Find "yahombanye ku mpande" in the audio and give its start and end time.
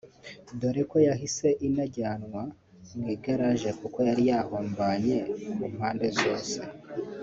4.31-6.07